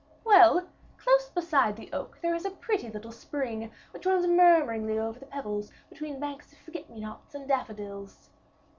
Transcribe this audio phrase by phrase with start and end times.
[0.25, 0.65] "Well,
[0.97, 5.27] close beside the oak there is a pretty little spring, which runs murmuringly over the
[5.27, 8.31] pebbles, between banks of forget me nots and daffodils."